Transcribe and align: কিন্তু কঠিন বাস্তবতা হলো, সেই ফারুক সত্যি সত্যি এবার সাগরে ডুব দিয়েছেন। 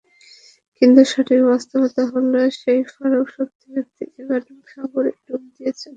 কিন্তু 0.77 1.01
কঠিন 1.11 1.41
বাস্তবতা 1.49 2.03
হলো, 2.11 2.39
সেই 2.59 2.79
ফারুক 2.91 3.27
সত্যি 3.35 3.67
সত্যি 3.75 4.03
এবার 4.21 4.41
সাগরে 4.67 5.11
ডুব 5.25 5.41
দিয়েছেন। 5.55 5.89